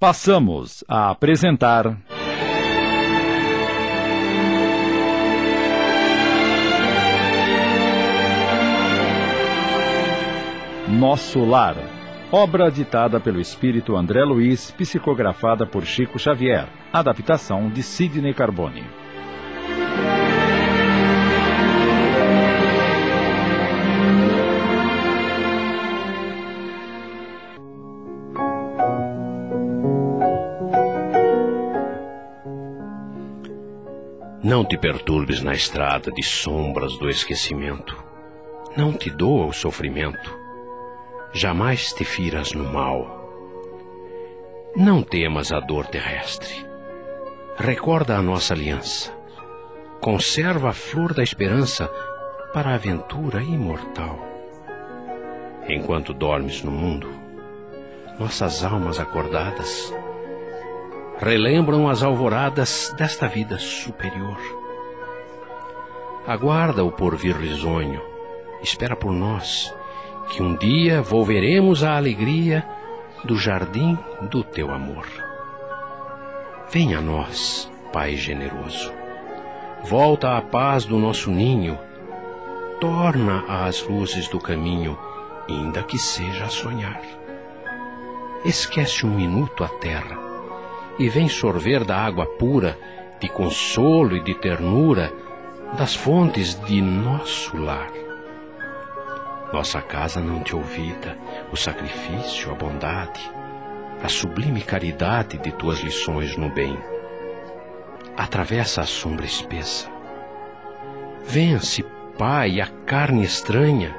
[0.00, 1.98] Passamos a apresentar.
[10.86, 11.74] Nosso Lar.
[12.30, 16.68] Obra ditada pelo espírito André Luiz, psicografada por Chico Xavier.
[16.92, 18.84] Adaptação de Sidney Carbone.
[34.48, 37.94] Não te perturbes na estrada de sombras do esquecimento.
[38.74, 40.34] Não te doa o sofrimento.
[41.34, 43.30] Jamais te firas no mal.
[44.74, 46.66] Não temas a dor terrestre.
[47.58, 49.12] Recorda a nossa aliança.
[50.00, 51.86] Conserva a flor da esperança
[52.54, 54.18] para a aventura imortal.
[55.68, 57.10] Enquanto dormes no mundo,
[58.18, 59.92] nossas almas acordadas
[61.18, 64.38] relembram as alvoradas desta vida superior.
[66.26, 68.00] Aguarda o porvir risonho,
[68.62, 69.74] espera por nós,
[70.30, 72.64] que um dia volveremos à alegria
[73.24, 73.98] do jardim
[74.30, 75.06] do teu amor.
[76.70, 78.92] Venha a nós, Pai generoso,
[79.84, 81.78] volta à paz do nosso ninho,
[82.80, 84.96] torna as luzes do caminho,
[85.48, 87.00] ainda que seja a sonhar.
[88.44, 90.27] Esquece um minuto a terra
[90.98, 92.78] e vem sorver da água pura,
[93.20, 95.12] de consolo e de ternura,
[95.76, 97.90] das fontes de nosso lar.
[99.52, 101.16] Nossa casa não te ouvida,
[101.52, 103.20] o sacrifício, a bondade,
[104.02, 106.78] a sublime caridade de tuas lições no bem.
[108.16, 109.88] Atravessa a sombra espessa.
[111.24, 111.84] Vence,
[112.18, 113.94] Pai, a carne estranha.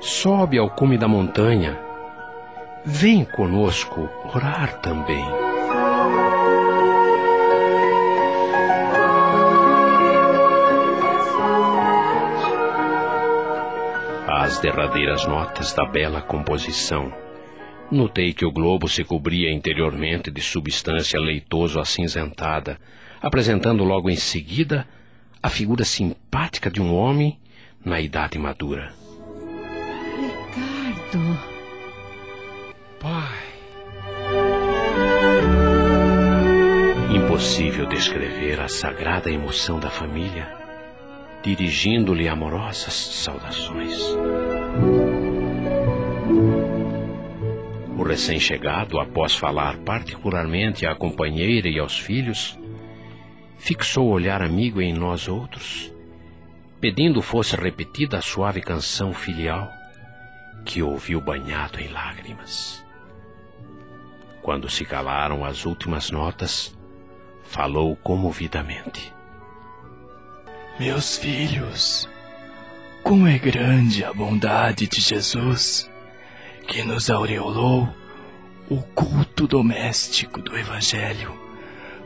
[0.00, 1.78] Sobe ao cume da montanha.
[2.84, 5.43] Vem conosco orar também.
[14.64, 17.12] Derradeiras notas da bela composição.
[17.90, 22.78] Notei que o globo se cobria interiormente de substância leitoso acinzentada,
[23.20, 24.88] apresentando logo em seguida
[25.42, 27.38] a figura simpática de um homem
[27.84, 28.90] na idade madura.
[30.16, 31.38] Ricardo.
[32.98, 33.44] Pai.
[37.14, 40.48] Impossível descrever a sagrada emoção da família,
[41.42, 44.00] dirigindo-lhe amorosas saudações.
[47.96, 52.58] O recém-chegado, após falar particularmente à companheira e aos filhos,
[53.56, 55.92] fixou o olhar amigo em nós outros,
[56.80, 59.70] pedindo fosse repetida a suave canção filial
[60.64, 62.84] que ouviu banhado em lágrimas.
[64.42, 66.76] Quando se calaram as últimas notas,
[67.42, 69.12] falou comovidamente.
[70.78, 72.08] Meus filhos,
[73.04, 75.90] como é grande a bondade de Jesus,
[76.66, 77.86] que nos aureolou
[78.70, 81.38] o culto doméstico do Evangelho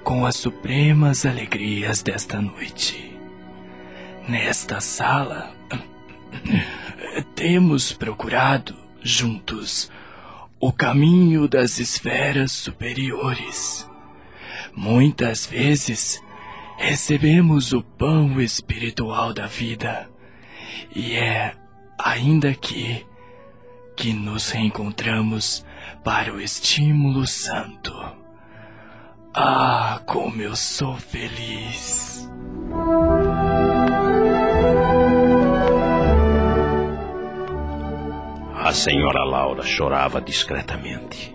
[0.02, 3.16] com as supremas alegrias desta noite.
[4.28, 5.54] Nesta sala,
[7.36, 9.92] temos procurado, juntos,
[10.58, 13.88] o caminho das esferas superiores.
[14.74, 16.20] Muitas vezes
[16.76, 20.10] recebemos o pão espiritual da vida,
[20.94, 21.54] e é
[21.98, 23.06] ainda aqui
[23.96, 25.64] que nos reencontramos
[26.04, 27.92] para o estímulo santo.
[29.34, 32.28] Ah, como eu sou feliz!
[38.54, 41.34] A senhora Laura chorava discretamente.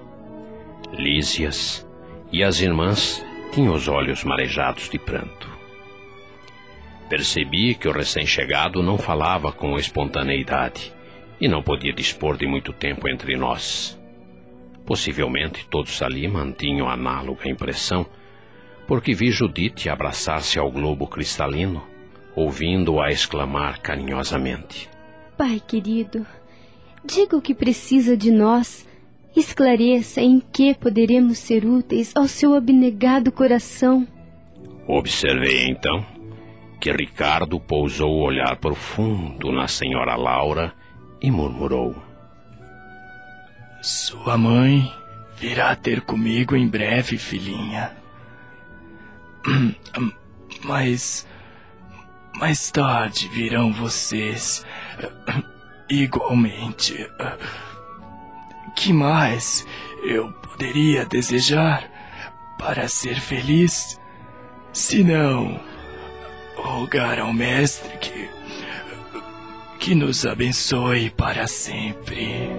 [0.91, 1.87] Lísias
[2.31, 5.52] e as irmãs tinham os olhos marejados de pranto.
[7.13, 10.91] Percebi que o recém-chegado não falava com espontaneidade
[11.39, 13.95] e não podia dispor de muito tempo entre nós.
[14.83, 18.03] Possivelmente todos ali mantinham análoga impressão,
[18.87, 21.83] porque vi Judite abraçar-se ao globo cristalino,
[22.35, 24.89] ouvindo-a exclamar carinhosamente:
[25.37, 26.25] Pai querido,
[27.05, 28.89] diga o que precisa de nós.
[29.35, 34.07] Esclareça em que poderemos ser úteis ao seu abnegado coração.
[34.87, 36.12] Observei então
[36.83, 40.73] que Ricardo pousou o olhar profundo na senhora Laura
[41.21, 41.95] e murmurou:
[43.81, 44.93] Sua mãe
[45.37, 47.95] virá ter comigo em breve, filhinha.
[50.65, 51.25] Mas.
[52.37, 54.65] Mais tarde virão vocês.
[55.89, 57.09] Igualmente.
[58.75, 59.65] Que mais?
[60.03, 61.89] eu poderia desejar
[62.59, 63.97] para ser feliz,
[64.73, 65.61] se não
[66.63, 68.29] rogar ao Mestre que,
[69.79, 72.49] que nos abençoe para sempre.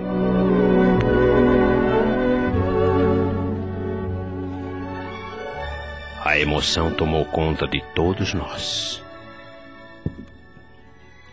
[6.22, 9.02] A emoção tomou conta de todos nós.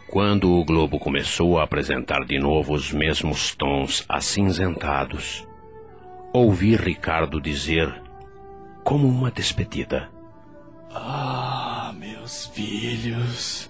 [0.08, 5.48] Quando o globo começou a apresentar de novo os mesmos tons acinzentados,
[6.34, 8.02] ouvi Ricardo dizer,
[8.84, 10.10] como uma despedida:
[10.94, 11.31] Ah,
[12.32, 13.70] meus filhos,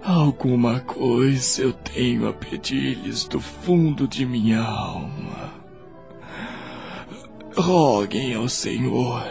[0.00, 5.52] alguma coisa eu tenho a pedir-lhes do fundo de minha alma.
[7.56, 9.28] Roguem ao Senhor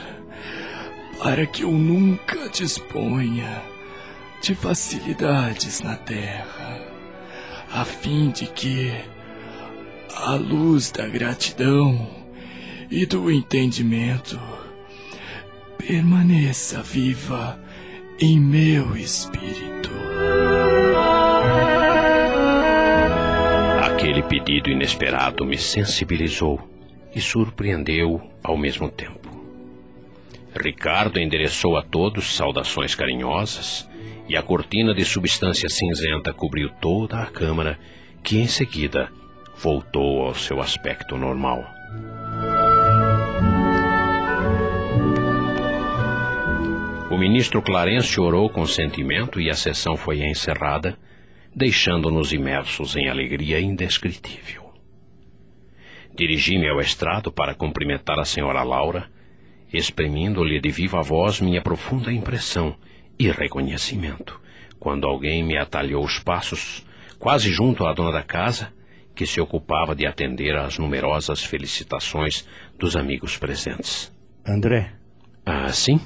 [1.23, 3.63] para que eu nunca disponha
[4.41, 6.81] de facilidades na terra,
[7.71, 8.93] a fim de que
[10.17, 12.09] a luz da gratidão
[12.91, 14.37] e do entendimento
[15.79, 17.57] permaneça viva
[18.19, 19.89] em meu espírito.
[23.81, 26.59] Aquele pedido inesperado me sensibilizou
[27.15, 29.29] e surpreendeu ao mesmo tempo.
[30.53, 33.89] Ricardo endereçou a todos saudações carinhosas
[34.27, 37.79] e a cortina de substância cinzenta cobriu toda a câmara,
[38.21, 39.09] que em seguida
[39.57, 41.78] voltou ao seu aspecto normal.
[47.11, 50.95] O ministro Clarence orou com sentimento e a sessão foi encerrada,
[51.55, 54.71] deixando-nos imersos em alegria indescritível.
[56.15, 59.09] Dirigi-me ao estrado para cumprimentar a senhora Laura,
[59.73, 62.75] exprimindo-lhe de viva voz minha profunda impressão
[63.17, 64.39] e reconhecimento,
[64.79, 66.85] quando alguém me atalhou os passos,
[67.17, 68.71] quase junto à dona da casa,
[69.15, 72.47] que se ocupava de atender às numerosas felicitações
[72.77, 74.13] dos amigos presentes.
[74.45, 74.91] André.
[75.43, 75.99] Ah, sim?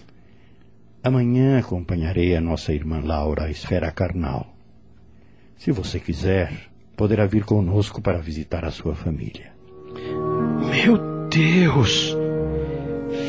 [1.04, 4.56] Amanhã acompanharei a nossa irmã Laura à esfera carnal.
[5.58, 9.52] Se você quiser, poderá vir conosco para visitar a sua família.
[10.72, 10.98] Meu
[11.28, 12.16] Deus!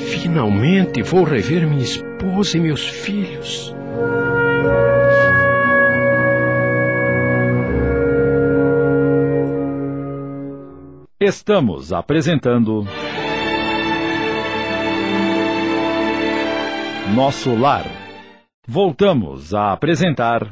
[0.07, 3.75] Finalmente vou rever minha esposa e meus filhos.
[11.21, 12.87] Estamos apresentando.
[17.13, 17.85] Nosso Lar.
[18.67, 20.49] Voltamos a apresentar.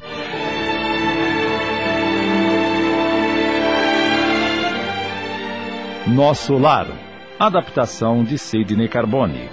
[6.06, 6.88] Nosso Lar.
[7.40, 9.48] Adaptação de Sidney Carbone.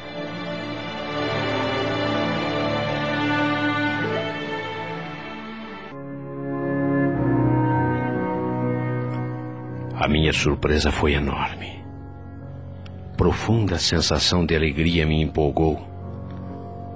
[9.95, 11.81] A minha surpresa foi enorme.
[13.15, 15.88] Profunda sensação de alegria me empolgou,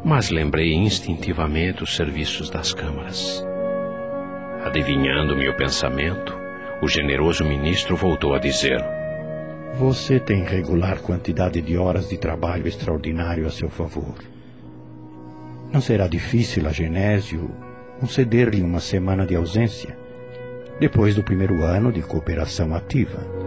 [0.04, 3.46] mas lembrei instintivamente os serviços das câmaras.
[4.66, 6.38] Adivinhando meu pensamento,
[6.82, 8.84] o generoso ministro voltou a dizer:
[9.76, 14.16] Você tem regular quantidade de horas de trabalho extraordinário a seu favor.
[15.72, 17.50] Não será difícil a Genésio
[18.00, 19.98] conceder-lhe uma semana de ausência
[20.80, 23.43] depois do primeiro ano de cooperação ativa.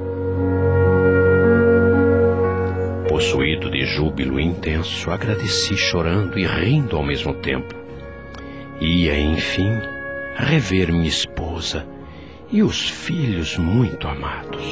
[3.17, 7.75] Possuído de júbilo intenso, agradeci chorando e rindo ao mesmo tempo.
[8.79, 9.81] Ia, enfim,
[10.35, 11.89] rever minha esposa
[12.53, 14.63] e os filhos muito amados.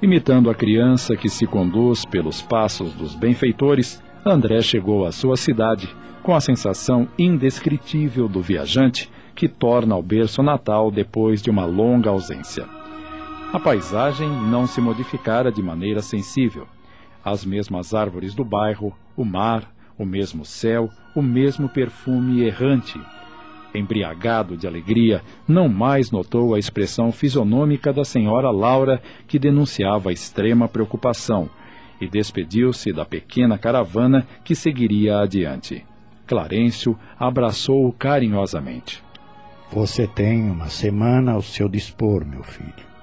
[0.00, 5.86] Imitando a criança que se conduz pelos passos dos benfeitores, André chegou à sua cidade
[6.24, 12.08] com a sensação indescritível do viajante que torna ao berço natal depois de uma longa
[12.08, 12.66] ausência.
[13.52, 16.66] A paisagem não se modificara de maneira sensível.
[17.22, 22.98] As mesmas árvores do bairro, o mar, o mesmo céu, o mesmo perfume errante,
[23.74, 30.68] embriagado de alegria, não mais notou a expressão fisionômica da senhora Laura, que denunciava extrema
[30.68, 31.50] preocupação,
[32.00, 35.84] e despediu-se da pequena caravana que seguiria adiante.
[36.26, 39.02] Clarencio abraçou-o carinhosamente.
[39.70, 42.94] Você tem uma semana ao seu dispor, meu filho.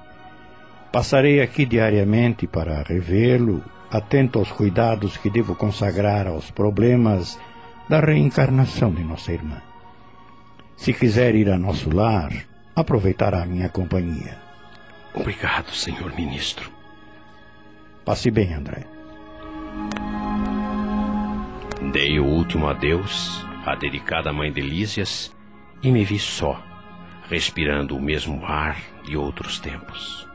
[0.92, 7.40] Passarei aqui diariamente para revê-lo, atento aos cuidados que devo consagrar aos problemas
[7.88, 9.62] da reencarnação de nossa irmã.
[10.78, 12.32] Se quiser ir a nosso lar,
[12.76, 14.38] aproveitará a minha companhia.
[15.14, 16.72] Obrigado, senhor ministro.
[18.04, 18.86] Passe bem, André.
[21.90, 25.36] Dei o último adeus à dedicada mãe de Lísias
[25.82, 26.62] e me vi só,
[27.28, 30.28] respirando o mesmo ar de outros tempos.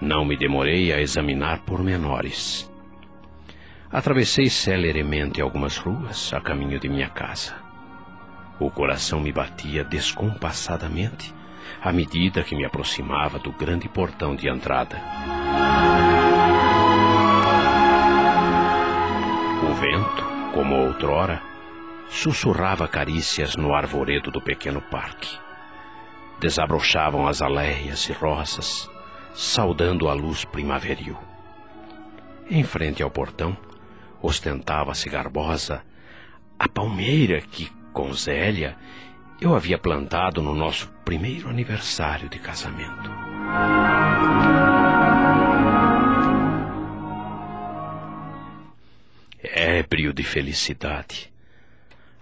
[0.00, 2.70] Não me demorei a examinar pormenores.
[3.90, 7.54] Atravessei celeremente algumas ruas a caminho de minha casa.
[8.60, 11.34] O coração me batia descompassadamente
[11.80, 15.00] à medida que me aproximava do grande portão de entrada.
[19.68, 21.42] O vento, como outrora,
[22.08, 25.38] sussurrava carícias no arvoredo do pequeno parque.
[26.38, 28.90] Desabrochavam as aléias e rosas,
[29.34, 31.16] saudando a luz primaveril.
[32.50, 33.56] Em frente ao portão,
[34.20, 35.82] ostentava-se garbosa
[36.58, 38.76] a palmeira que, com Zélia,
[39.40, 43.10] eu havia plantado no nosso primeiro aniversário de casamento.
[49.42, 51.32] Ébrio de felicidade,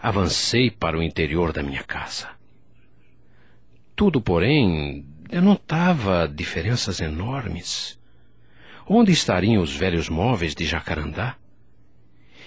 [0.01, 2.31] avancei para o interior da minha casa.
[3.95, 7.99] Tudo, porém, denotava diferenças enormes.
[8.89, 11.37] Onde estariam os velhos móveis de jacarandá?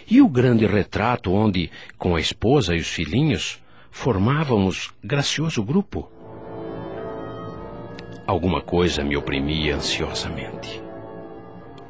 [0.09, 3.61] E o grande retrato onde, com a esposa e os filhinhos,
[3.91, 6.11] formávamos gracioso grupo?
[8.25, 10.81] Alguma coisa me oprimia ansiosamente.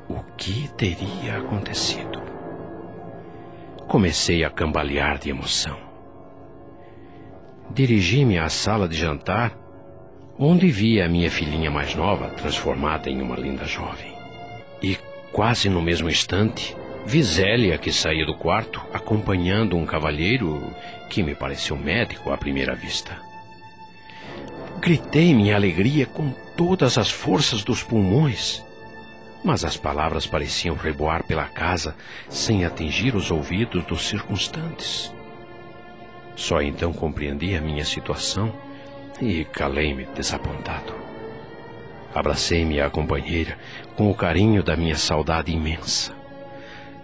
[0.09, 2.32] O que teria acontecido?
[3.87, 5.77] Comecei a cambalear de emoção.
[7.69, 9.57] Dirigi-me à sala de jantar
[10.37, 14.13] onde via a minha filhinha mais nova transformada em uma linda jovem.
[14.81, 14.97] E
[15.31, 16.75] quase no mesmo instante,
[17.05, 20.61] vi Zélia que saía do quarto acompanhando um cavalheiro
[21.09, 23.17] que me pareceu médico à primeira vista.
[24.79, 28.63] Gritei minha alegria com todas as forças dos pulmões,
[29.43, 31.95] mas as palavras pareciam reboar pela casa
[32.29, 35.13] sem atingir os ouvidos dos circunstantes.
[36.35, 38.53] Só então compreendi a minha situação
[39.21, 40.93] e calei-me desapontado.
[42.13, 43.57] Abracei-me à companheira
[43.95, 46.13] com o carinho da minha saudade imensa.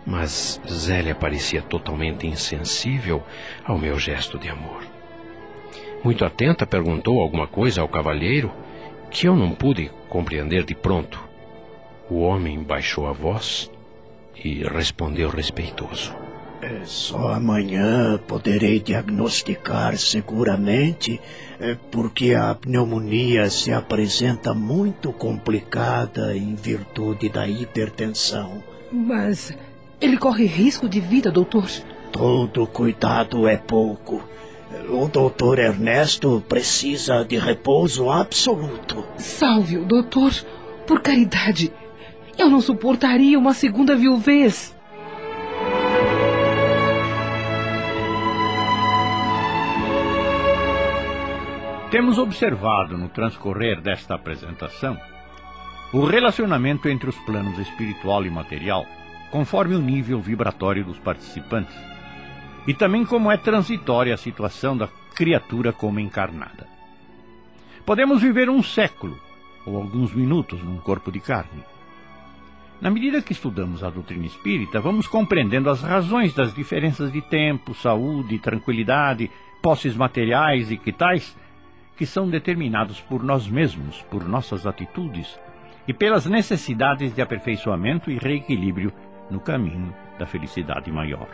[0.05, 3.24] Mas Zélia parecia totalmente insensível
[3.63, 4.84] ao meu gesto de amor.
[6.03, 8.51] Muito atenta, perguntou alguma coisa ao cavalheiro
[9.12, 11.29] que eu não pude compreender de pronto.
[12.10, 13.70] O homem baixou a voz
[14.44, 16.13] e respondeu respeitoso.
[16.62, 21.22] É, só amanhã poderei diagnosticar seguramente,
[21.60, 28.62] é, porque a pneumonia se apresenta muito complicada em virtude da hipertensão.
[28.92, 29.56] Mas
[30.01, 31.70] ele corre risco de vida, doutor?
[32.12, 34.22] Todo cuidado é pouco.
[34.89, 39.06] O doutor Ernesto precisa de repouso absoluto.
[39.18, 40.34] Salve-o, doutor.
[40.86, 41.72] Por caridade.
[42.39, 44.74] Eu não suportaria uma segunda viuvez.
[51.91, 54.98] Temos observado no transcorrer desta apresentação
[55.91, 58.86] o relacionamento entre os planos espiritual e material,
[59.31, 61.75] conforme o nível vibratório dos participantes,
[62.65, 66.65] e também como é transitória a situação da criatura como encarnada.
[67.86, 69.19] Podemos viver um século
[69.65, 71.65] ou alguns minutos num corpo de carne.
[72.82, 77.74] Na medida que estudamos a doutrina espírita, vamos compreendendo as razões das diferenças de tempo,
[77.74, 79.30] saúde, tranquilidade,
[79.62, 81.38] posses materiais e que tais
[81.98, 85.38] que são determinados por nós mesmos, por nossas atitudes
[85.86, 88.94] e pelas necessidades de aperfeiçoamento e reequilíbrio
[89.30, 91.28] no caminho da felicidade maior.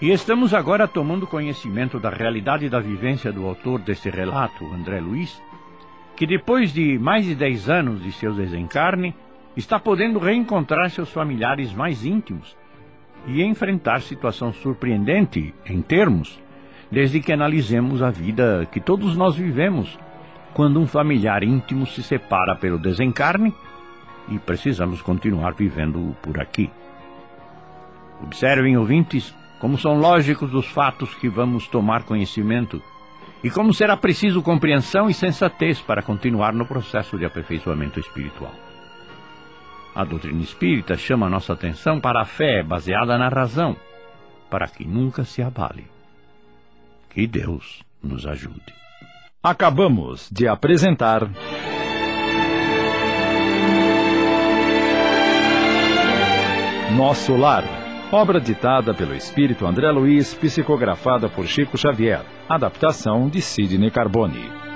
[0.00, 5.42] E estamos agora tomando conhecimento da realidade da vivência do autor deste relato, André Luiz,
[6.16, 9.14] que depois de mais de dez anos de seu desencarne,
[9.56, 12.56] está podendo reencontrar seus familiares mais íntimos
[13.26, 16.40] e enfrentar situação surpreendente em termos
[16.90, 19.98] desde que analisemos a vida que todos nós vivemos
[20.52, 23.54] quando um familiar íntimo se separa pelo desencarne
[24.28, 26.70] e precisamos continuar vivendo por aqui.
[28.22, 32.82] Observem, ouvintes, como são lógicos os fatos que vamos tomar conhecimento
[33.42, 38.69] e como será preciso compreensão e sensatez para continuar no processo de aperfeiçoamento espiritual.
[39.94, 43.76] A doutrina espírita chama nossa atenção para a fé baseada na razão,
[44.48, 45.86] para que nunca se abale.
[47.10, 48.72] Que Deus nos ajude.
[49.42, 51.28] Acabamos de apresentar.
[56.96, 57.64] Nosso Lar.
[58.12, 62.22] Obra ditada pelo espírito André Luiz, psicografada por Chico Xavier.
[62.48, 64.69] Adaptação de Sidney Carbone.